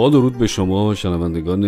[0.00, 1.64] با درود به شما شنوندگان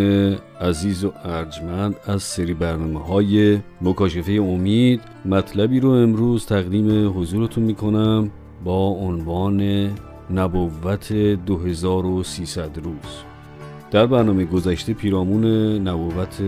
[0.61, 5.01] عزیز و ارجمند از سری برنامه های مکاشفه امید.
[5.25, 8.31] مطلبی رو امروز تقدیم حضورتون می‌کنم
[8.65, 9.91] با عنوان
[10.31, 13.23] نبوت 2300 روز.
[13.91, 15.45] در برنامه گذشته پیرامون
[15.89, 16.43] نبوت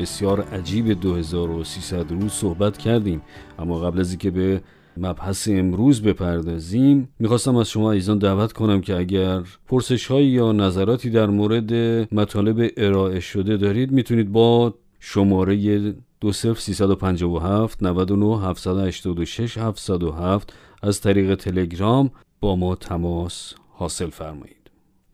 [0.00, 3.22] بسیار عجیب 2300 روز صحبت کردیم
[3.58, 4.60] اما قبل از اینکه به
[4.96, 7.08] مبحث امروز بپردازیم.
[7.18, 11.72] می‌خواستم از شما ایزان دعوت کنم که اگر پرسش هایی یا نظراتی در مورد
[12.14, 21.34] مطالب ارائه شده دارید می‌تونید با شماره دو صفر 357 99 786 707 از طریق
[21.34, 22.10] تلگرام
[22.40, 24.56] با ما تماس حاصل فرمایید.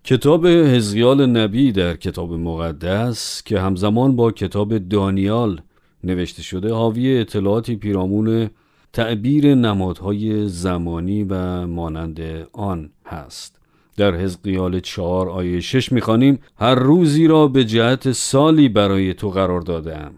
[0.05, 5.61] کتاب هزیال نبی در کتاب مقدس که همزمان با کتاب دانیال
[6.05, 8.51] نوشته شده حاوی اطلاعاتی پیرامون
[8.93, 12.21] تعبیر نمادهای زمانی و مانند
[12.53, 13.59] آن هست.
[13.97, 19.61] در حزقیال چهار آیه شش می‌خوانیم هر روزی را به جهت سالی برای تو قرار
[19.61, 20.15] دادم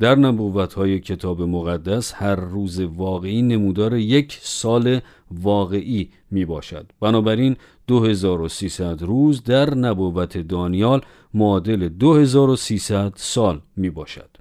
[0.00, 7.56] در نبوت های کتاب مقدس هر روز واقعی نمودار یک سال واقعی می باشد بنابراین
[7.86, 11.00] 2300 روز در نبوت دانیال
[11.34, 14.39] معادل 2300 سال می باشد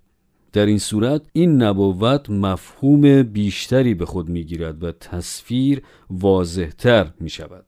[0.54, 7.66] در این صورت این نبوت مفهوم بیشتری به خود می‌گیرد و تصویر واضحتر می شود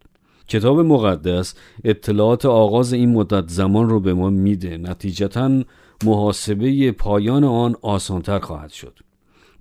[0.51, 4.77] کتاب مقدس اطلاعات آغاز این مدت زمان رو به ما میده.
[4.77, 5.63] نتیجتا
[6.03, 8.99] محاسبه پایان آن آسانتر خواهد شد.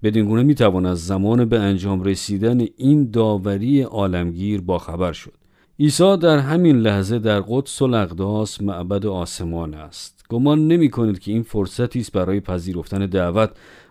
[0.02, 5.32] بدین گونه می توان از زمان به انجام رسیدن این داوری عالمگیر با خبر شد.
[5.80, 10.19] عیسی در همین لحظه در قدس الاقداس معبد آسمان است.
[10.30, 13.50] گمان نمی کنید که این فرصتی است برای پذیرفتن دعوت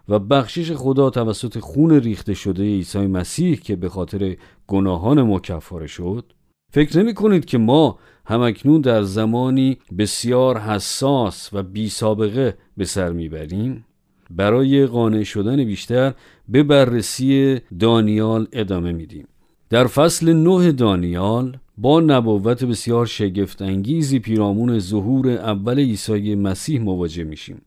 [0.10, 4.36] و بخشش خدا توسط خون ریخته شده عیسی مسیح که به خاطر
[4.68, 6.34] گناهان ما کفاره شد؟
[6.72, 13.12] فکر نمی کنید که ما همکنون در زمانی بسیار حساس و بی سابقه به سر
[13.12, 13.86] می‌بریم؟
[14.30, 16.14] برای قانع شدن بیشتر
[16.50, 19.28] به بررسی دانیال ادامه میدیم.
[19.70, 27.24] در فصل نه دانیال با نبوت بسیار شگفت انگیزی پیرامون ظهور اول عیسی مسیح مواجه
[27.24, 27.62] میشیم.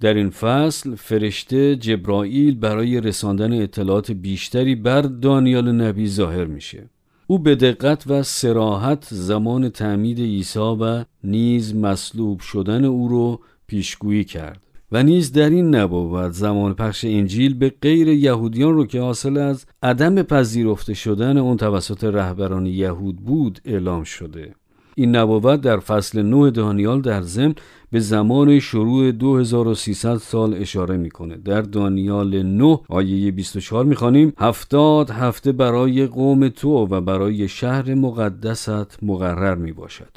[0.00, 6.88] در این فصل فرشته جبرائیل برای رساندن اطلاعات بیشتری بر دانیال نبی ظاهر میشه.
[7.26, 14.24] او به دقت و سراحت زمان تعمید عیسی و نیز مصلوب شدن او رو پیشگویی
[14.24, 14.67] کرد.
[14.92, 19.66] و نیز در این نبوت زمان پخش انجیل به غیر یهودیان رو که حاصل از
[19.82, 24.54] عدم پذیرفته شدن اون توسط رهبران یهود بود اعلام شده.
[24.94, 27.54] این نبوت در فصل 9 دانیال در ضمن
[27.90, 31.36] به زمان شروع 2300 سال اشاره می‌کنه.
[31.36, 34.32] در دانیال 9 آیه 24 می‌خوانیم.
[34.38, 40.16] هفتاد هفته برای قوم تو و برای شهر مقدست مقرر می‌باشد.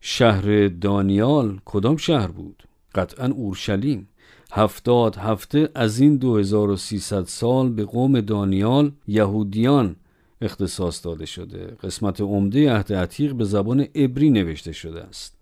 [0.00, 2.62] شهر دانیال کدام شهر بود؟
[2.94, 4.08] قطعا اورشلیم.
[4.54, 9.96] هفتاد هفته از این 2300 سال به قوم دانیال یهودیان
[10.40, 11.76] اختصاص داده شده.
[11.82, 15.38] قسمت عمده عهد عتیق به زبان عبری نوشته شده است.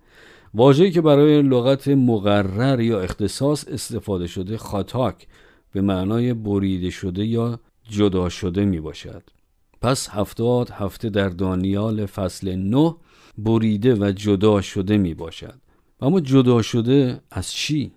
[0.54, 5.26] واژه‌ای که برای لغت مقرر یا اختصاص استفاده شده خاتاک
[5.72, 9.22] به معنای بریده شده یا جدا شده می باشد
[9.80, 12.96] پس هفتاد هفته در دانیال فصل نه
[13.38, 15.60] بریده و جدا شده می باشد
[16.00, 17.92] اما جدا شده از چی؟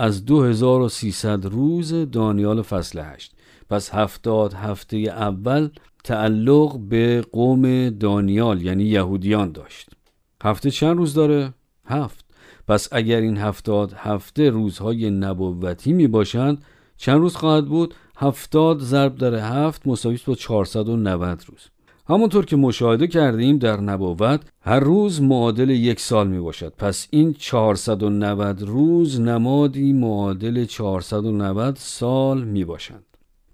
[0.00, 3.34] از 2300 روز دانیال فصل 8
[3.70, 5.68] پس هفتاد هفته اول
[6.04, 9.90] تعلق به قوم دانیال یعنی یهودیان داشت
[10.42, 11.54] هفته چند روز داره؟
[11.84, 12.24] هفت
[12.68, 16.64] پس اگر این هفتاد هفته روزهای نبوتی می باشند
[16.96, 21.68] چند روز خواهد بود؟ هفتاد ضرب در هفت مساوی با 490 روز
[22.10, 27.34] همونطور که مشاهده کردیم در نبوت هر روز معادل یک سال می باشد پس این
[27.34, 33.04] 490 روز نمادی معادل 490 سال می باشند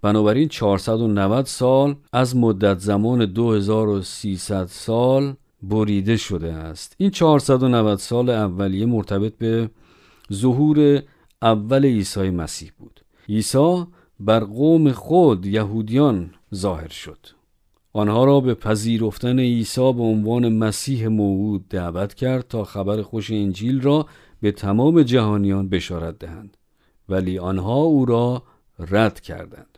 [0.01, 5.33] بنابراین 490 سال از مدت زمان 2300 سال
[5.63, 6.95] بریده شده است.
[6.97, 9.69] این 490 سال اولیه مرتبط به
[10.33, 11.01] ظهور
[11.41, 13.01] اول عیسی مسیح بود.
[13.29, 13.85] عیسی
[14.19, 17.36] بر قوم خود یهودیان ظاهر شد.
[17.97, 23.81] آنها را به پذیرفتن عیسی به عنوان مسیح موعود دعوت کرد تا خبر خوش انجیل
[23.81, 24.05] را
[24.41, 26.57] به تمام جهانیان بشارت دهند.
[27.09, 28.43] ولی آنها او را
[28.79, 29.77] رد کردند.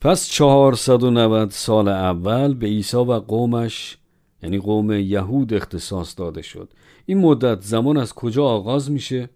[0.00, 3.98] پس 490 سال اول به عیسی و قومش
[4.42, 6.72] یعنی قوم یهود اختصاص داده شد.
[7.06, 9.30] این مدت زمان از کجا آغاز میشه؟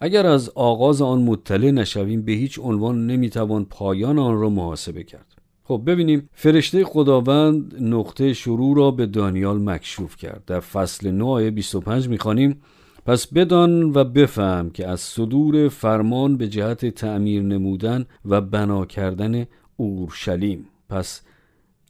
[0.00, 5.33] اگر از آغاز آن مطلع نشویم به هیچ عنوان نمی‌توان پایان آن را محاسبه کرد.
[5.66, 10.42] خب ببینیم فرشته خداوند نقطه شروع را به دانیال مکشوف کرد.
[10.46, 12.62] در فصل 9 آیه 25 می‌خوانیم.
[13.06, 19.46] پس بدان و بفهم که از صدور فرمان به جهت تعمیر نمودن و بنا کردن
[19.76, 20.66] اورشلیم.
[20.88, 21.22] پس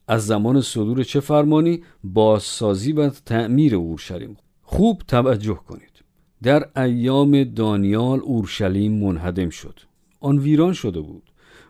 [0.08, 4.36] از زمان صدور چه فرمانی؟ بازسازی و تعمیر اورشلیم.
[4.62, 6.04] خوب توجه کنید.
[6.42, 9.80] در ایام دانیال اورشلیم منهدم شد.
[10.20, 11.22] آن ویران شده بود.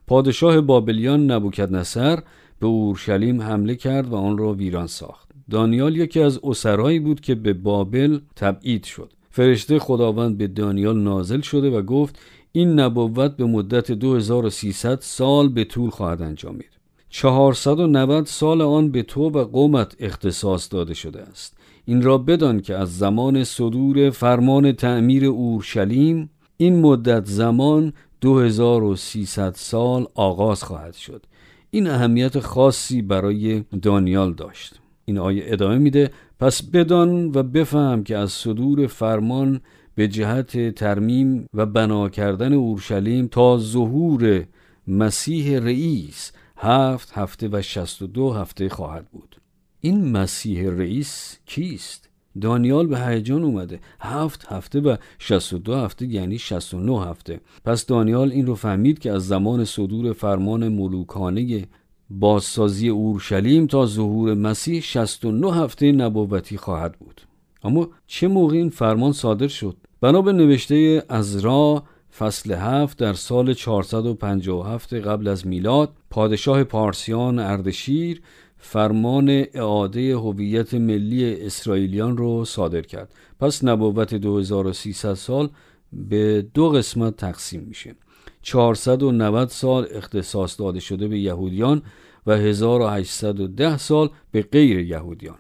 [0.07, 2.19] پادشاه بابلیان نبوکدنصر
[2.61, 5.29] به اورشلیم حمله کرد و آن را ویران ساخت.
[5.51, 9.13] دانیال یکی از اسرایی بود که به بابل تبعید شد.
[9.31, 12.19] فرشته خداوند به دانیال نازل شده و گفت
[12.53, 16.71] این نبوت به مدت 2300 سال به طول خواهد انجامید.
[17.09, 21.57] 490 سال آن به تو و قومت اختصاص داده شده است.
[21.85, 27.93] این را بدان که از زمان صدور فرمان تعمیر اورشلیم این مدت زمان
[28.25, 31.27] 2300 سال آغاز خواهد شد.
[31.71, 34.81] این اهمیت خاصی برای دانیال داشت.
[35.05, 36.11] این آیه ادامه میده
[36.41, 39.61] پس بدان و بفهم که از صدور فرمان
[39.95, 44.45] به جهت ترمیم و بنا کردن اورشلیم تا ظهور
[44.89, 49.37] مسیح رئیس هفت هفته و شست و دو هفته خواهد بود.
[49.81, 52.09] این مسیح رئیس کیست؟
[52.41, 53.81] دانیال به هیجان اومده.
[54.01, 57.41] هفت هفته و 62 هفته یعنی 69 هفته.
[57.65, 61.67] پس دانیال این رو فهمید که از زمان صدور فرمان ملوکانه
[62.11, 67.21] بازسازی اورشلیم تا ظهور مسیح 69 هفته نبوتی خواهد بود.
[67.65, 71.83] اما چه موقع این فرمان صادر شد؟ بنا به نوشته ازرا
[72.19, 78.23] فصل هفت در سال 457 قبل از میلاد پادشاه پارسیان اردشیر
[78.67, 83.15] فرمان اعاده هویت ملی اسرائیلیان رو صادر کرد.
[83.41, 85.49] پس نبوت 2300 سال
[85.93, 87.97] به دو قسمت تقسیم میشه.
[88.43, 91.83] 490 سال اختصاص داده شده به یهودیان
[92.27, 95.39] و 1810 سال به غیر یهودیان.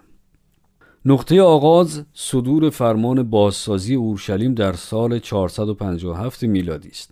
[1.04, 7.10] نقطه آغاز صدور فرمان بازسازی اورشلیم در سال 457 میلادی است.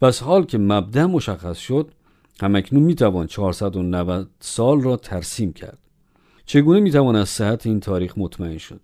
[0.00, 1.90] پس حال که مبدع مشخص شد
[2.40, 5.78] همکنون می‌توان 490 سال را ترسیم کرد.
[6.46, 8.80] چگونه می‌توان از صحت این تاریخ مطمئن شد؟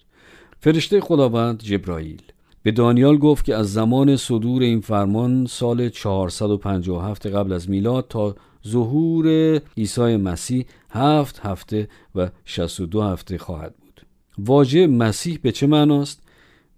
[0.61, 2.23] فرشته خداوند جبرائیل
[2.63, 8.37] به دانیال گفت که از زمان صدور این فرمان سال 457 قبل از میلاد تا
[8.69, 9.27] ظهور
[9.77, 14.07] عیسی مسیح هفت هفته و 62 هفته خواهد بود.
[14.39, 16.23] واژه مسیح به چه معناست؟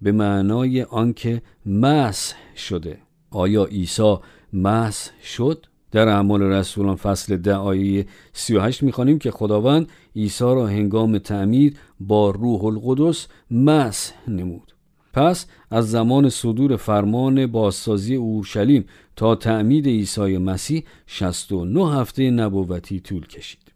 [0.02, 2.98] به معنای آنکه مسح شده.
[3.30, 4.16] آیا عیسی
[4.52, 11.18] مسح شد؟ در اعمال رسولان فصل ده آیه 38 می‌خوانیم که خداوند عیسی را هنگام
[11.18, 14.72] تعمید با روح القدس مسح نمود.
[15.12, 18.84] پس از زمان صدور فرمان بازسازی اورشلیم
[19.16, 23.72] تا تعمید عیسی مسیح 69 هفته نبوتی طول کشید.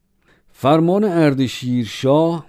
[0.52, 2.46] فرمان اردشیر شاه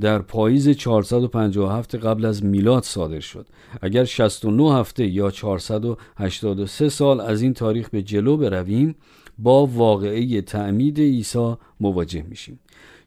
[0.00, 3.46] در پاییز 457 قبل از میلاد صادر شد.
[3.82, 8.94] اگر 69 هفته یا 483 سال از این تاریخ به جلو برویم
[9.38, 12.60] با واقعه تعمید عیسی مواجه میشیم.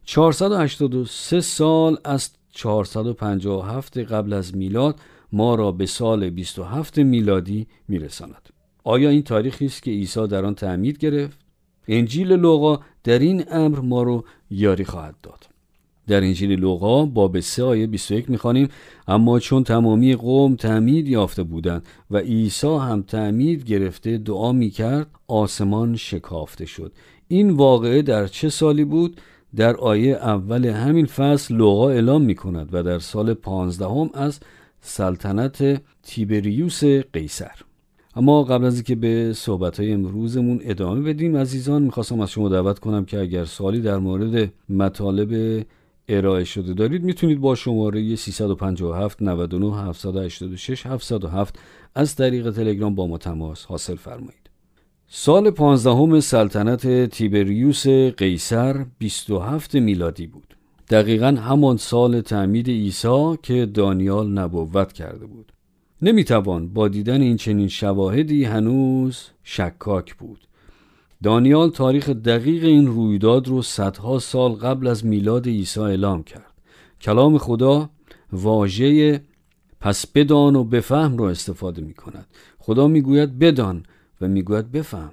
[0.04, 5.00] 483 سال از 457 قبل از میلاد
[5.32, 8.48] ما را به سال 27 میلادی میرساند.
[8.84, 11.38] آیا این تاریخی است که عیسی در آن تعمید گرفت؟
[11.88, 15.55] انجیل لوقا در این امر ما رو یاری خواهد داد.
[16.06, 18.68] در انجیل لوقا باب 3 آیه 21 می‌خوانیم.
[19.08, 25.96] اما چون تمامی قوم تعمید یافته بودند و عیسی هم تعمید گرفته دعا می‌کرد آسمان
[25.96, 26.92] شکافته شد.
[27.28, 29.20] این واقعه در چه سالی بود؟
[29.56, 34.40] در آیه اول همین فصل لوقا اعلام می کند و در سال پانزدهم از
[34.80, 37.52] سلطنت تیبریوس قیصر.
[38.16, 42.78] اما قبل از اینکه به صحبت های امروزمون ادامه بدیم عزیزان می‌خواستم از شما دعوت
[42.78, 45.62] کنم که اگر سوالی در مورد مطالب
[46.08, 46.74] ارائه شده.
[46.74, 51.58] دارید می‌تونید با شماره 357 99 786 707
[51.94, 54.50] از طریق تلگرام با ما تماس حاصل فرمایید.
[55.08, 60.56] سال پانزدهم سلطنت تیبریوس قیصر 27 میلادی بود.
[60.90, 65.52] دقیقا همان سال تعمید عیسی که دانیال نبوت کرده بود.
[66.02, 70.46] نمی‌توان با دیدن این چنین شواهدی هنوز شکاک بود.
[71.22, 76.52] دانیال تاریخ دقیق این رویداد رو صدها سال قبل از میلاد عیسی اعلام کرد.
[77.00, 77.90] کلام خدا
[78.32, 79.20] واژه
[79.80, 82.26] پس بدان و بفهم رو استفاده می کند
[82.58, 83.82] خدا می‌گوید بدان
[84.20, 85.12] و می‌گوید بفهم.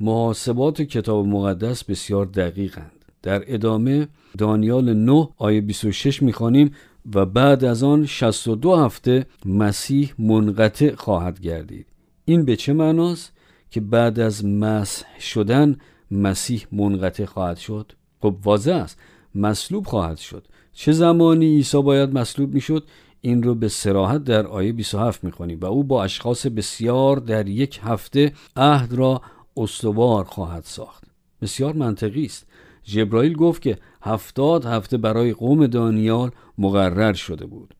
[0.00, 3.04] محاسبات کتاب مقدس بسیار دقیقند.
[3.22, 6.74] در ادامه دانیال 9 آیه 26 می‌خوانیم
[7.14, 11.86] و بعد از آن 62 هفته مسیح منقطع خواهد گردید.
[12.24, 13.32] این به چه معناست؟
[13.70, 15.76] که بعد از مسح شدن
[16.10, 17.92] مسیح منقطع خواهد شد.
[18.22, 18.98] خب واضح است
[19.34, 20.46] مصلوب خواهد شد.
[20.72, 22.84] چه زمانی عیسی باید مصلوب می‌شد؟
[23.20, 27.80] این رو به سراحت در آیه 27 می‌خوانیم و او با اشخاص بسیار در یک
[27.82, 29.22] هفته عهد را
[29.56, 31.04] استوار خواهد ساخت.
[31.42, 32.46] بسیار منطقی است.
[32.82, 37.74] جبرائیل گفت که هفتاد هفته برای قوم دانیال مقرر شده بود.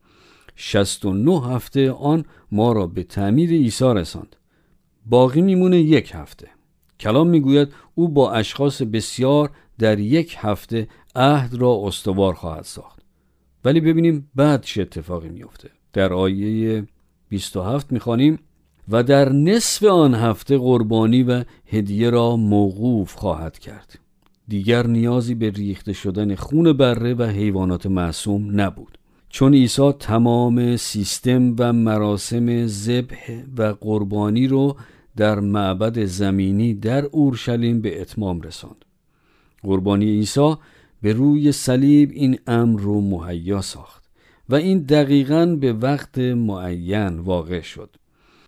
[0.55, 4.35] 69 هفته آن ما را به تعمیر عیسی رساند.
[5.09, 6.47] باقی میمونه یک هفته.
[6.99, 9.49] کلام می‌گوید او با اشخاص بسیار
[9.79, 12.99] در یک هفته عهد را استوار خواهد ساخت.
[13.65, 15.69] ولی ببینیم بعد چه اتفاقی میفته.
[15.93, 16.87] در آیه
[17.29, 18.39] 27 می‌خوانیم
[18.89, 23.99] و در نصف آن هفته قربانی و هدیه را موقوف خواهد کرد.
[24.47, 28.97] دیگر نیازی به ریخته شدن خون بره و حیوانات معصوم نبود.
[29.29, 34.77] چون عیسی تمام سیستم و مراسم ذبح و قربانی رو
[35.17, 38.85] در معبد زمینی در اورشلیم به اتمام رساند.
[39.63, 40.55] قربانی عیسی
[41.01, 44.03] به روی صلیب این امر رو مهیا ساخت
[44.49, 47.95] و این دقیقا به وقت معین واقع شد.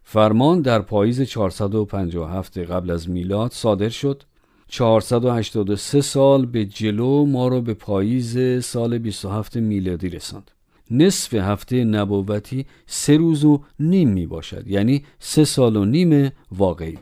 [0.03, 4.23] فرمان در پاییز 457 قبل از میلاد صادر شد.
[4.67, 10.51] 483 سال به جلو ما رو به پاییز سال 27 میلادی رساند.
[10.91, 16.97] نصف هفته نبوتی سه روز و نیم می باشد یعنی سه سال و نیم واقعی.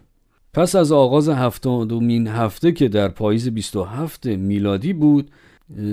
[0.53, 5.31] پس از آغاز هفتادمین هفته که در پاییز 27 میلادی بود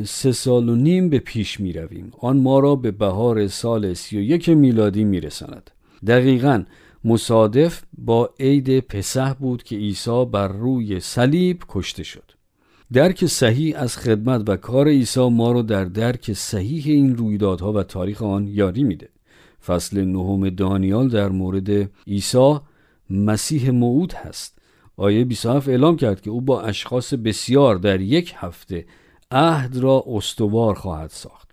[0.05, 4.49] سه سال و نیم به پیش می رویم آن ما را به بهار سال 31
[4.49, 5.71] میلادی می رساند
[6.07, 6.65] دقیقا
[7.05, 12.34] مصادف با عید پسح بود که عیسی بر روی صلیب کشته شد.
[12.93, 17.83] درک صحیح از خدمت و کار عیسی ما رو در درک صحیح این رویدادها و
[17.83, 19.09] تاریخ آن یاری میده.
[19.67, 22.59] فصل نهم دانیال در مورد عیسی
[23.11, 24.59] مسیح موعود هست.
[24.97, 28.87] آیه 27 اعلام کرد که او با اشخاص بسیار در یک هفته
[29.31, 31.50] عهد را استوار خواهد ساخت.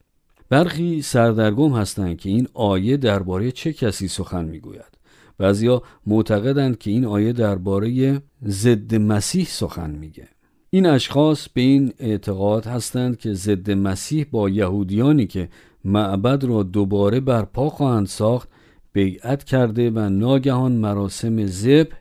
[0.50, 4.98] برخی سردرگم هستند که این آیه درباره چه کسی سخن می‌گوید؟
[5.38, 10.28] بعضیا معتقدند که این آیه درباره ضد مسیح سخن میگه.
[10.74, 15.50] این اشخاص به این اعتقاد هستند که ضد مسیح با یهودیانی که
[15.86, 18.50] معبد را دوباره برپا خواهند ساخت
[18.94, 21.96] بیعت کرده و ناگهان مراسم ذبح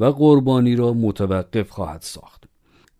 [0.00, 2.44] و قربانی را متوقف خواهد ساخت.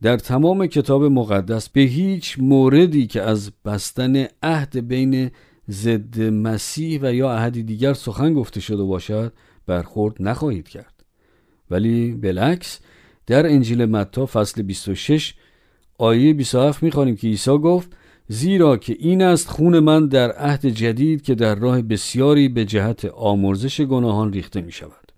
[0.02, 5.31] در تمام کتاب مقدس به هیچ موردی که از بستن عهد بین
[5.71, 9.33] ضد مسیح و یا عهدی دیگر سخن گفته شده باشد
[9.66, 11.04] برخورد نخواهید کرد.
[11.71, 12.81] ولی بالعکس
[13.26, 15.35] در انجیل متا فصل 26
[15.99, 17.97] آیه 27 می‌خوانیم که عیسی گفت
[18.28, 23.04] زیرا که این است خون من در عهد جدید که در راه بسیاری به جهت
[23.04, 25.12] آمرزش گناهان ریخته می شود.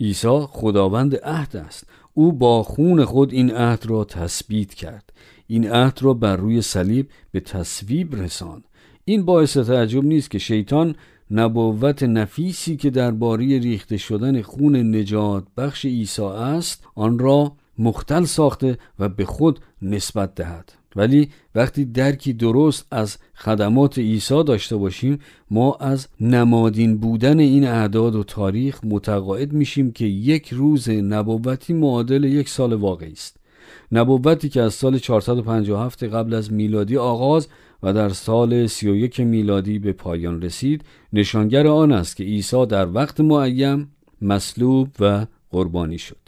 [0.00, 1.86] عیسی خداوند عهد است.
[2.14, 5.12] او با خون خود این عهد را تثبیت کرد.
[5.46, 8.64] این عهد را بر روی صلیب به تصویب رساند.
[9.04, 10.94] این باعث تعجب نیست که شیطان
[11.30, 18.78] نبوت نفیسی که درباره ریخته شدن خون نجات بخش عیسی است آن را مختل ساخته
[18.98, 20.72] و به خود نسبت دهد.
[20.96, 25.18] ولی وقتی درکی درست از خدمات عیسی داشته باشیم
[25.50, 32.24] ما از نمادین بودن این اعداد و تاریخ متقاعد میشیم که یک روز نبوتی معادل
[32.24, 33.36] یک سال واقعی است.
[33.92, 37.48] نبوتی که از سال 457 قبل از میلادی آغاز
[37.82, 43.20] و در سال 31 میلادی به پایان رسید نشانگر آن است که عیسی در وقت
[43.20, 43.90] معیم
[44.22, 46.18] مصلوب و قربانی شد.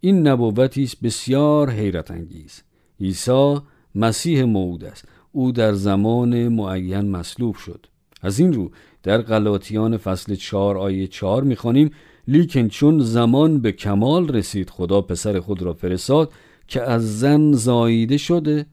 [0.00, 2.62] این نبوتی است بسیار حیرت انگیز.
[3.00, 3.58] عیسی
[3.94, 5.08] مسیح موعود است.
[5.32, 7.86] او در زمان معین مصلوب شد.
[8.22, 8.70] از این رو
[9.02, 11.90] در غلاطیان فصل 4 آیه 4 می‌خوانیم
[12.28, 16.32] لیکن چون زمان به کمال رسید خدا پسر خود را فرستاد
[16.68, 18.66] که از زن زاییده شده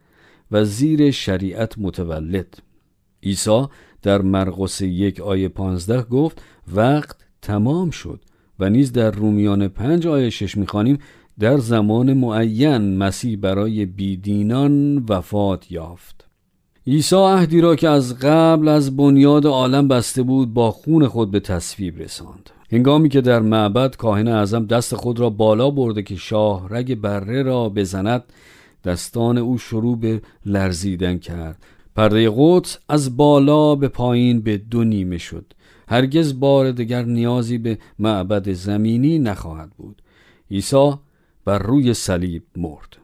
[0.52, 2.58] و زیر شریعت متولد.
[3.24, 3.66] عیسی
[4.02, 6.42] در مرقس یک آیه پانزده گفت
[6.74, 8.20] وقت تمام شد
[8.60, 10.98] و نیز در رومیان پنج آیه شش می‌خوانیم
[11.40, 16.28] در زمان معین مسیح برای بیدینان وفات یافت.
[16.88, 21.40] عیسی عهدی را که از قبل از بنیاد عالم بسته بود با خون خود به
[21.40, 22.50] تصویب رساند.
[22.72, 27.44] هنگامی که در معبد کاهن اعظم دست خود را بالا برده که شاه رگ بره
[27.44, 28.24] را بزند
[28.88, 31.64] دستان او شروع به لرزیدن کرد.
[31.96, 35.54] پرده قدس از بالا به پایین به دو نیمه شد.
[35.88, 40.02] هرگز بار دیگر نیازی به معبد زمینی نخواهد بود.
[40.52, 40.94] عیسی
[41.46, 42.98] بر روی صلیب مرد.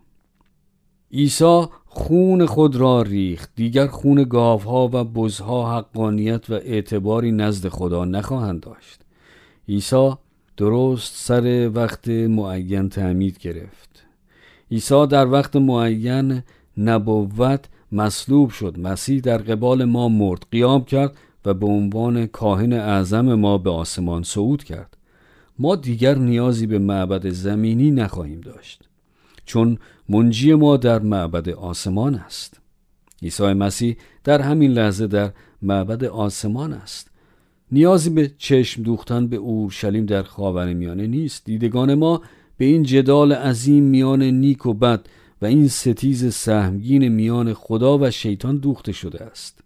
[1.11, 3.51] عیسی خون خود را ریخت.
[3.55, 9.01] دیگر خون گاوها و بزها حقانیت و اعتباری نزد خدا نخواهند داشت.
[9.69, 10.11] عیسی
[10.57, 13.92] درست سر وقت معین تعمید گرفت.
[14.73, 16.43] عیسی در وقت معین
[16.77, 18.79] نبوت مصلوب شد.
[18.79, 24.23] مسیح در قبال ما مرد قیام کرد و به عنوان کاهن اعظم ما به آسمان
[24.23, 24.97] صعود کرد.
[25.59, 28.89] ما دیگر نیازی به معبد زمینی نخواهیم داشت
[29.45, 29.77] چون
[30.09, 32.59] منجی ما در معبد آسمان است.
[33.23, 37.11] عیسی مسیح در همین لحظه در معبد آسمان است.
[37.71, 40.23] نیازی به چشم دوختن به اورشلیم در
[40.73, 41.45] میانه نیست.
[41.45, 42.21] دیدگان ما
[42.63, 45.05] به این جدال عظیم میان نیک و بد
[45.41, 49.59] و این ستیز سهمگین میان خدا و شیطان دوخته شده است.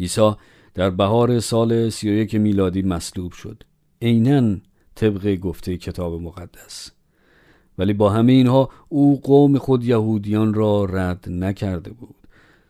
[0.00, 0.32] عیسی
[0.74, 3.62] در بهار سال 31 میلادی مصلوب شد.
[4.02, 4.56] عینا
[4.94, 6.90] طبق گفته کتاب مقدس.
[7.78, 12.16] ولی با همه اینها او قوم خود یهودیان را رد نکرده بود.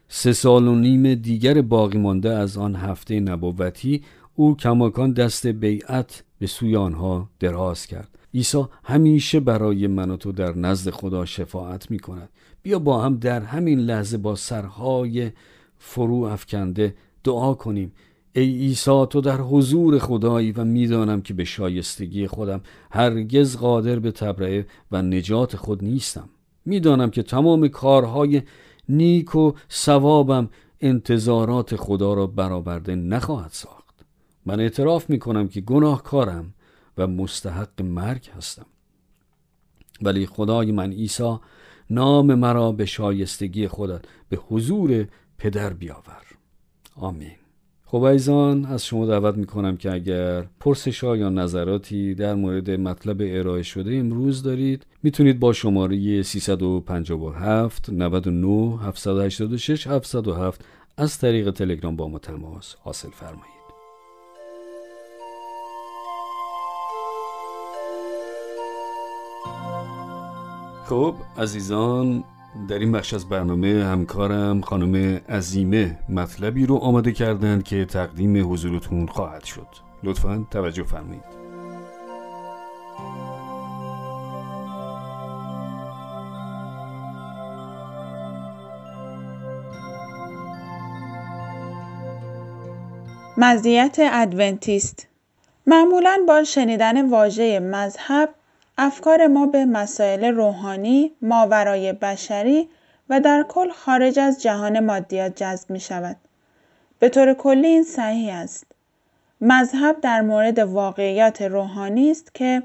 [0.09, 4.03] سه سال و نیم دیگر باقی مانده از آن هفته نبوتی
[4.35, 8.22] او کماکان دست بیعت به سوی آنها دراز کرد.
[8.35, 12.29] عیسی همیشه برای من و تو در نزد خدا شفاعت می کند
[12.63, 15.31] بیا با هم در همین لحظه با سرهای
[15.79, 17.93] فرو افکنده دعا کنیم.
[18.33, 22.61] ای عیسی تو در حضور خدایی و می‌دانم که به شایستگی خودم
[22.91, 26.29] هرگز قادر به تبرئه و نجات خود نیستم.
[26.65, 28.43] می‌دانم که تمام کارهای
[28.89, 30.49] نیک و ثوابم
[30.81, 34.05] انتظارات خدا را برآورده نخواهد ساخت.
[34.47, 36.55] من اعتراف می کنم که گناهکارم
[36.99, 38.67] و مستحق مرگ هستم.
[40.03, 41.37] ولی خدای من عیسی
[41.91, 45.07] نام مرا به شایستگی خودت به حضور
[45.39, 46.23] پدر بیاور.
[46.97, 47.37] آمین.
[47.85, 53.63] خب ایزان از شما دعوت می‌کنم که اگر پرسش یا نظراتی در مورد مطلب ارائه
[53.63, 60.65] شده امروز دارید می‌تونید با شماره 357 99 786 707
[60.97, 63.62] از طریق تلگرام با ما تماس حاصل فرمایید.
[70.93, 72.25] خب عزیزان
[72.69, 79.07] در این بخش از برنامه همکارم خانم عزیمه مطلبی رو آماده کردند که تقدیم حضورتون
[79.07, 79.67] خواهد شد.
[80.03, 81.23] لطفا توجه فرمایید.
[93.37, 95.09] مزیت ادونتیست.
[95.67, 98.35] معمولا با شنیدن واژه مذهب
[98.85, 102.69] افکار ما به مسائل روحانی، ماورای بشری
[103.09, 106.17] و در کل خارج از جهان مادیات جذب می شود.
[106.99, 108.67] به طور کلی این صحیح است.
[109.41, 112.63] مذهب در مورد واقعیات روحانی است که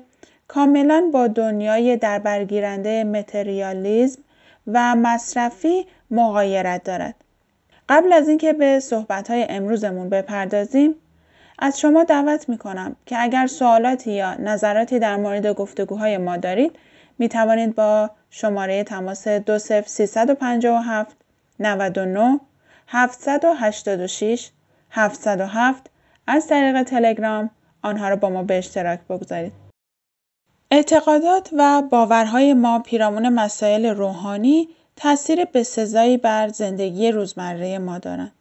[0.48, 4.22] کاملا با دنیای در برگیرنده متریالیزم
[4.68, 7.16] و مصرفی مغایرت دارد.
[7.90, 10.96] قبل از اینکه به صحبت‌های امروزمون بپردازیم،
[11.60, 16.76] از شما دعوت می کنم که اگر سوالاتی یا نظراتی در مورد گفتگوهای ما دارید
[17.20, 21.17] می توانید با شماره تماس 20357
[21.60, 22.39] 99
[22.88, 24.50] 786
[24.91, 25.89] 707
[26.28, 27.50] از طریق تلگرام
[27.82, 29.54] آنها را با ما به اشتراک بگذارید.
[30.72, 38.32] اعتقادات و باورهای ما پیرامون مسائل روحانی تاثیر بسزایی بر زندگی روزمره ما دارند.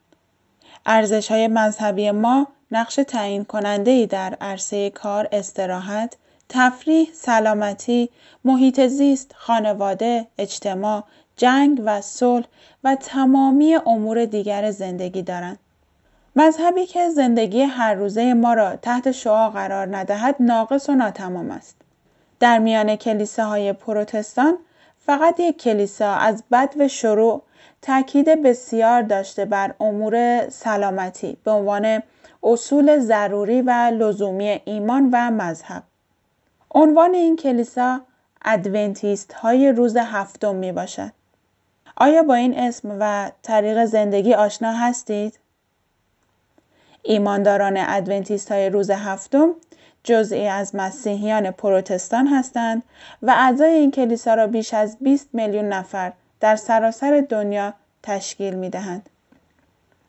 [0.87, 6.17] ارزش های مذهبی ما نقش تعیین کننده ای در عرصه کار، استراحت،
[6.49, 8.11] تفریح، سلامتی،
[8.45, 11.05] محیط زیست، خانواده، اجتماع،
[11.37, 12.47] جنگ و صلح
[12.85, 15.59] و تمامی امور دیگر زندگی دارند.
[16.37, 21.77] مذهبی که زندگی هر روزه ما را تحت شعا قرار ندهد ناقص و ناتمام است.
[22.41, 24.59] در میان کلیساهای پروتستان
[25.07, 27.43] فقط یک کلیسا از بد و شروع
[27.83, 32.03] تاکید بسیار داشته بر امور سلامتی به عنوان
[32.47, 35.83] اصول ضروری و لزومی ایمان و مذهب
[36.71, 38.01] عنوان این کلیسا
[38.45, 41.11] ادونتیست های روز هفتم می باشد.
[41.97, 45.39] آیا با این اسم و طریق زندگی آشنا هستید؟
[47.03, 49.55] ایمانداران ادونتیست های روز هفتم
[50.05, 52.83] جزئی از مسیحیان پروتستان هستند
[53.23, 58.71] و اعضای این کلیسا را بیش از 20 میلیون نفر در سراسر دنیا تشکیل می
[58.71, 59.11] دهند.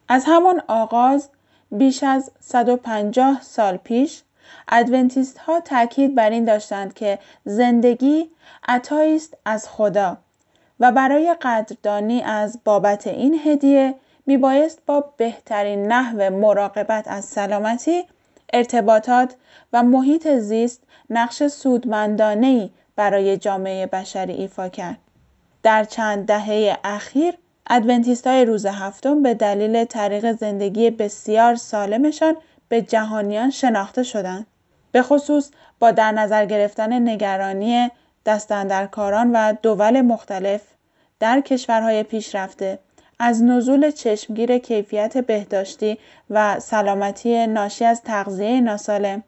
[0.10, 1.30] از همان آغاز
[1.72, 4.22] بیش از 150 سال پیش
[4.68, 8.30] ادونتیست ها تاکید بر این داشتند که زندگی
[8.68, 10.18] عطایی است از خدا
[10.80, 18.04] و برای قدردانی از بابت این هدیه میبایست با بهترین نحو مراقبت از سلامتی
[18.54, 19.36] ارتباطات
[19.74, 24.98] و محیط زیست نقش سودمندانه برای جامعه بشری ایفا کرد.
[25.64, 27.34] در چند دهه اخیر
[27.70, 32.36] ادونتیست های روز هفتم به دلیل طریق زندگی بسیار سالمشان
[32.70, 34.48] به جهانیان شناخته شدند.
[34.92, 37.90] به خصوص با در نظر گرفتن نگرانی
[38.26, 40.62] دستندرکاران و دول مختلف
[41.20, 42.80] در کشورهای پیشرفته
[43.20, 45.98] از نزول چشمگیر کیفیت بهداشتی
[46.30, 49.24] و سلامتی ناشی از تغذیه ناسالم،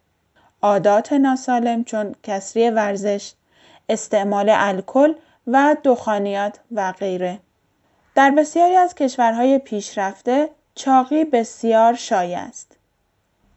[0.62, 3.34] عادات ناسالم چون کسری ورزش،
[3.90, 5.14] استعمال الکل
[5.48, 7.40] و دخانیات و غیره.
[8.20, 12.78] در بسیاری از کشورهای پیشرفته چاقی بسیار شایع است.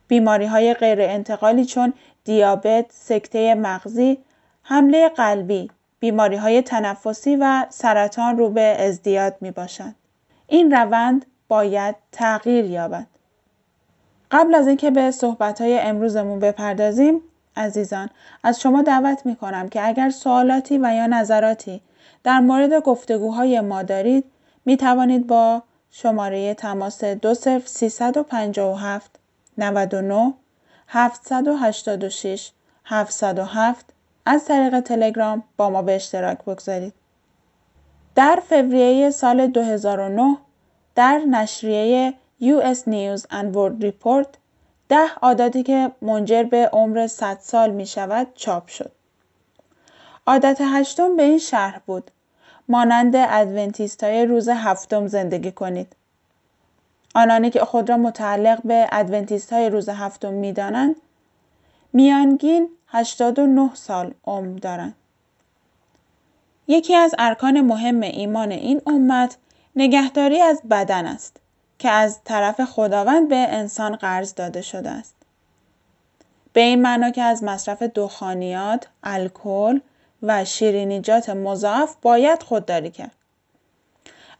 [0.08, 1.92] بیماری های غیر انتقالی چون
[2.24, 4.18] دیابت، سکته مغزی،
[4.62, 5.70] حمله قلبی،
[6.00, 9.94] بیماری های تنفسی و سرطان رو به ازدیاد می باشند.
[10.48, 13.06] این روند باید تغییر یابد.
[14.30, 15.12] قبل از اینکه به
[15.60, 17.20] های امروزمون بپردازیم
[17.56, 18.10] عزیزان
[18.42, 21.80] از شما دعوت می کنم که اگر سوالاتی و یا نظراتی
[22.24, 24.24] در مورد گفتگوهای ما دارید
[24.64, 29.10] می توانید با شماره تماس 20357
[29.58, 30.34] 99
[30.88, 32.50] 786
[32.84, 33.86] 707
[34.26, 36.94] از طریق تلگرام با ما به اشتراک بگذارید.
[38.14, 40.36] در فوریه سال 2009
[40.94, 44.28] در نشریه US News and World Report
[44.88, 48.92] ده عادتی که منجر به عمر 100 سال می شود چاپ شد.
[50.26, 52.10] عادت هشتم به این شرح بود.
[52.72, 55.96] مانند ادونتیست های روز هفتم زندگی کنید.
[57.14, 60.96] آنانی که خود را متعلق به ادونتیست های روز هفتم می دانند،
[61.92, 64.94] میانگین 89 سال عمر دارند.
[66.68, 69.36] یکی از ارکان مهم ایمان این امت
[69.76, 71.36] نگهداری از بدن است
[71.78, 75.14] که از طرف خداوند به انسان قرض داده شده است.
[76.52, 79.80] به این معنا که از مصرف دخانیات، الکل
[80.22, 83.14] و شیرینیجات مضاعف باید خودداری کرد.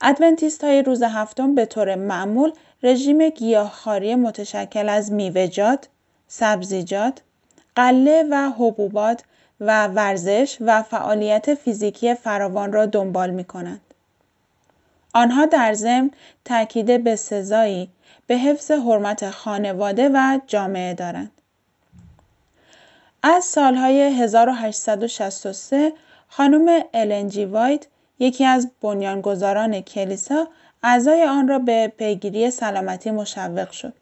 [0.01, 5.88] ادونتیست های روز هفتم به طور معمول رژیم گیاهخواری متشکل از میوه‌جات،
[6.29, 7.21] سبزیجات،
[7.77, 9.23] قله و حبوبات
[9.61, 13.81] و ورزش و فعالیت فیزیکی فراوان را دنبال می کنند.
[15.14, 16.11] آنها در ضمن
[16.45, 17.90] تاکید به سزایی
[18.27, 21.42] به حفظ حرمت خانواده و جامعه دارند.
[23.23, 25.93] از سالهای 1863
[26.29, 27.87] خانم النجی وایت
[28.19, 30.49] یکی از بنیانگذاران کلیسا
[30.83, 33.93] اعضای آن را به پیگیری سلامتی مشوق شد.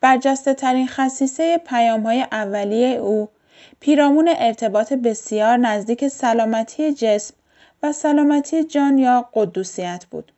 [0.00, 3.28] برجسته ترین خصیصه پیام های اولیه او
[3.80, 7.34] پیرامون ارتباط بسیار نزدیک سلامتی جسم
[7.82, 10.32] و سلامتی جان یا قدوسیت بود.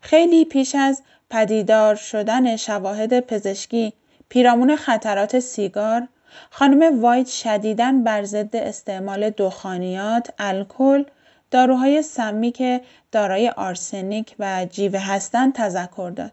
[0.00, 3.92] خیلی پیش از پدیدار شدن شواهد پزشکی
[4.28, 6.08] پیرامون خطرات سیگار،
[6.50, 11.04] خانم وایت شدیداً بر ضد استعمال دخانیات، الکل،
[11.50, 12.80] داروهای سمی که
[13.12, 16.32] دارای آرسنیک و جیوه هستند تذکر داد.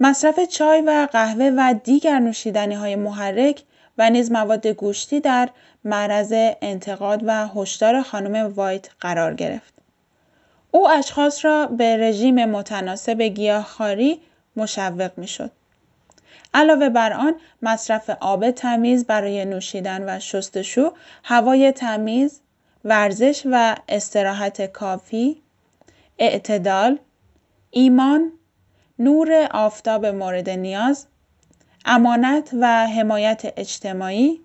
[0.00, 3.62] مصرف چای و قهوه و دیگر نوشیدنی های محرک
[3.98, 5.48] و نیز مواد گوشتی در
[5.84, 9.74] معرض انتقاد و هشدار خانم وایت قرار گرفت.
[10.70, 14.20] او اشخاص را به رژیم متناسب گیاهخواری
[14.56, 15.50] مشوق می شد.
[16.56, 20.92] علاوه بر آن مصرف آب تمیز برای نوشیدن و شستشو،
[21.24, 22.40] هوای تمیز،
[22.84, 25.42] ورزش و استراحت کافی،
[26.18, 26.98] اعتدال،
[27.70, 28.32] ایمان،
[28.98, 31.06] نور آفتاب مورد نیاز،
[31.84, 34.40] امانت و حمایت اجتماعی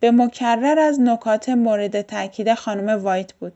[0.00, 3.52] به مکرر از نکات مورد تاکید خانم وایت بود.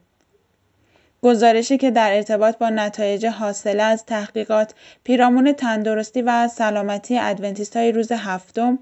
[1.23, 7.93] گزارشی که در ارتباط با نتایج حاصله از تحقیقات پیرامون تندرستی و سلامتی ادونتیست های
[7.93, 8.79] روز هفتم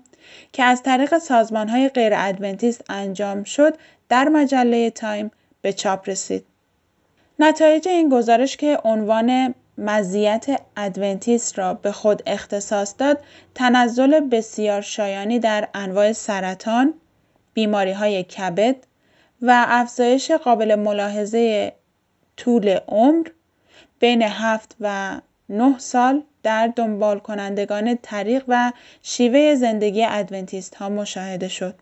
[0.52, 3.74] که از طریق سازمان های غیر ادونتیست انجام شد
[4.08, 5.30] در مجله تایم
[5.62, 6.44] به چاپ رسید.
[7.38, 10.46] نتایج این گزارش که عنوان مزیت
[10.76, 13.20] ادونتیست را به خود اختصاص داد
[13.54, 16.94] تنزل بسیار شایانی در انواع سرطان،
[17.54, 18.76] بیماری های کبد
[19.42, 21.72] و افزایش قابل ملاحظه
[22.38, 23.28] طول عمر
[24.00, 28.72] بین 7 و 9 سال در دنبال کنندگان طریق و
[29.02, 31.74] شیوه زندگی ادونتیست ها مشاهده شد.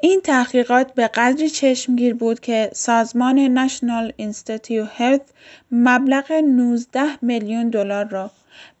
[0.00, 5.32] این تحقیقات به قدری چشمگیر بود که سازمان National Institute Health
[5.70, 8.30] مبلغ 19 میلیون دلار را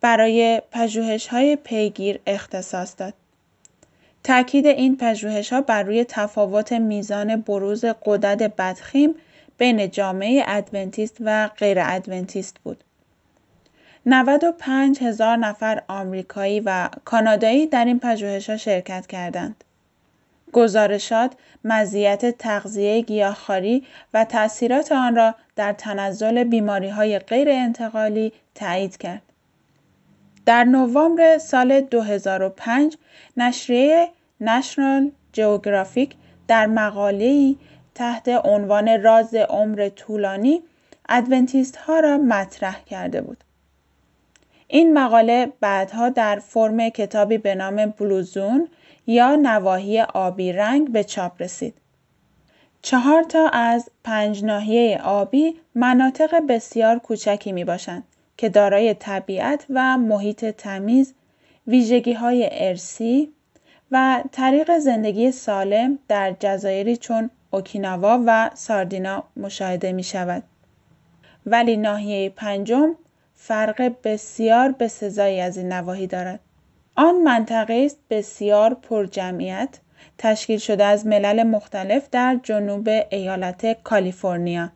[0.00, 0.62] برای
[1.30, 3.14] های پیگیر اختصاص داد.
[4.24, 4.98] تاکید این
[5.50, 9.14] ها بر روی تفاوت میزان بروز قدرت بدخیم
[9.58, 12.84] بین جامعه ادونتیست و غیر ادونتیست بود.
[14.06, 18.00] 95 هزار نفر آمریکایی و کانادایی در این
[18.48, 19.64] ها شرکت کردند.
[20.52, 21.32] گزارشات
[21.64, 29.22] مزیت تغذیه گیاهخواری و تاثیرات آن را در تنزل بیماری های غیر انتقالی تایید کرد.
[30.46, 32.96] در نوامبر سال 2005
[33.36, 34.08] نشریه
[34.40, 36.14] نشنال جئوگرافیک
[36.48, 37.56] در مقاله‌ای
[37.94, 40.62] تحت عنوان راز عمر طولانی
[41.08, 43.44] ادونتیست ها را مطرح کرده بود.
[44.68, 48.68] این مقاله بعدها در فرم کتابی به نام بلوزون
[49.06, 51.74] یا نواحی آبی رنگ به چاپ رسید.
[52.82, 58.04] چهار تا از پنج ناحیه آبی مناطق بسیار کوچکی می باشند
[58.36, 61.14] که دارای طبیعت و محیط تمیز،
[61.66, 63.32] ویژگی های ارسی
[63.90, 70.42] و طریق زندگی سالم در جزایری چون اوکیناوا و ساردینا مشاهده می شود.
[71.46, 72.94] ولی ناحیه پنجم
[73.34, 76.40] فرق بسیار به سزایی از این نواحی دارد.
[76.96, 79.78] آن منطقه است بسیار پرجمعیت
[80.18, 84.70] تشکیل شده از ملل مختلف در جنوب ایالت کالیفرنیا.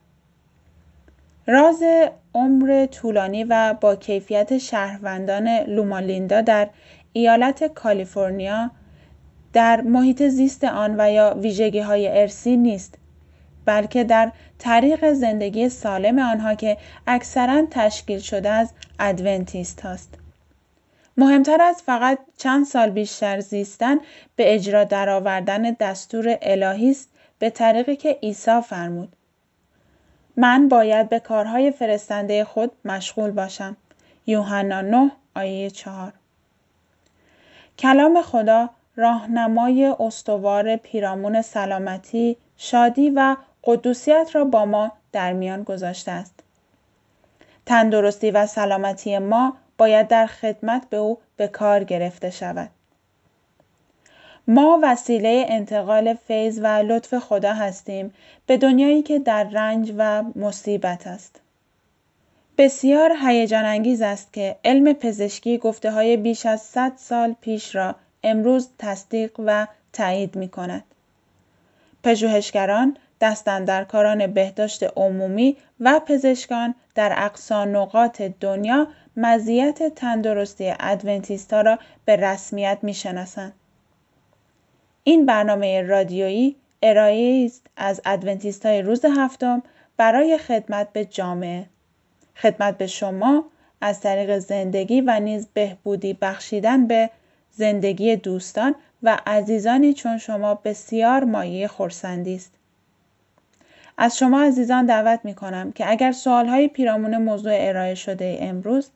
[1.47, 1.83] راز
[2.33, 6.69] عمر طولانی و با کیفیت شهروندان لومالیندا در
[7.13, 8.71] ایالت کالیفرنیا
[9.53, 12.95] در محیط زیست آن و یا ویژگی های ارسی نیست
[13.65, 20.13] بلکه در طریق زندگی سالم آنها که اکثرا تشکیل شده از ادونتیست هاست.
[21.17, 23.97] مهمتر از فقط چند سال بیشتر زیستن
[24.35, 27.09] به اجرا درآوردن دستور الهی است
[27.39, 29.15] به طریقی که عیسی فرمود.
[30.37, 33.77] من باید به کارهای فرستنده خود مشغول باشم.
[34.27, 36.13] یوحنا 9 آیه 4
[37.77, 46.11] کلام خدا راهنمای استوار پیرامون سلامتی، شادی و قدوسیت را با ما در میان گذاشته
[46.11, 46.43] است.
[47.65, 52.69] تندرستی و سلامتی ما باید در خدمت به او به کار گرفته شود.
[54.47, 58.13] ما وسیله انتقال فیض و لطف خدا هستیم
[58.45, 61.41] به دنیایی که در رنج و مصیبت است.
[62.57, 67.95] بسیار هیجان انگیز است که علم پزشکی گفته های بیش از 100 سال پیش را
[68.23, 70.83] امروز تصدیق و تایید می کند.
[72.03, 82.15] پژوهشگران دستندرکاران بهداشت عمومی و پزشکان در اقصا نقاط دنیا مزیت تندرستی ادونتیستا را به
[82.15, 83.53] رسمیت می‌شناسند
[85.03, 89.63] این برنامه رادیویی ارائه است از ادونتیست های روز هفتم
[89.97, 91.65] برای خدمت به جامعه
[92.35, 93.45] خدمت به شما
[93.81, 97.09] از طریق زندگی و نیز بهبودی بخشیدن به
[97.51, 102.51] زندگی دوستان و عزیزانی چون شما بسیار مایه خورسندی است.
[103.97, 108.89] از شما عزیزان دعوت می کنم که اگر سوال های پیرامون موضوع ارائه شده امروز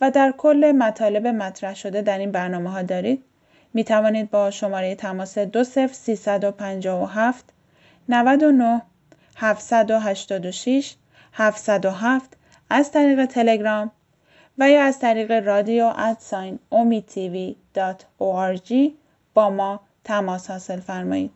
[0.00, 3.24] و در کل مطالب مطرح شده در این برنامه ها دارید
[3.74, 7.44] می توانید با شماره تماس 20357
[8.08, 8.82] 99
[9.36, 10.94] 786
[11.32, 12.36] 707
[12.70, 13.90] از طریق تلگرام
[14.58, 16.58] و یا از طریق رادیو ادساین
[17.06, 17.56] تیوی
[19.34, 21.30] با ما تماس حاصل فرمایید.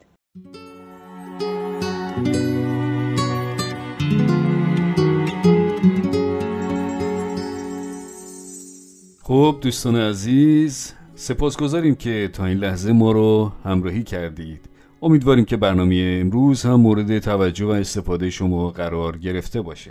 [9.23, 14.61] خب دوستان عزیز سپاسگزاریم که تا این لحظه ما رو همراهی کردید
[15.03, 19.91] امیدواریم که برنامه امروز هم مورد توجه و استفاده شما قرار گرفته باشه